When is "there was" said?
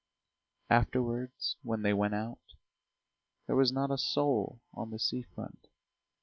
3.45-3.71